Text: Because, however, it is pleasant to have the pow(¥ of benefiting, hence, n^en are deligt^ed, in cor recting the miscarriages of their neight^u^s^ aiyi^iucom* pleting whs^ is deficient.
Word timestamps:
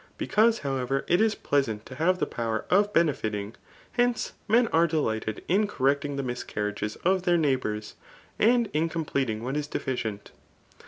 Because, 0.17 0.57
however, 0.65 1.05
it 1.07 1.21
is 1.21 1.35
pleasant 1.35 1.85
to 1.85 1.93
have 1.93 2.17
the 2.17 2.25
pow(¥ 2.25 2.63
of 2.71 2.91
benefiting, 2.91 3.53
hence, 3.91 4.33
n^en 4.49 4.67
are 4.73 4.87
deligt^ed, 4.87 5.41
in 5.47 5.67
cor 5.67 5.85
recting 5.85 6.15
the 6.15 6.23
miscarriages 6.23 6.95
of 7.05 7.21
their 7.21 7.37
neight^u^s^ 7.37 7.93
aiyi^iucom* 8.39 9.05
pleting 9.05 9.41
whs^ 9.43 9.55
is 9.55 9.67
deficient. 9.67 10.31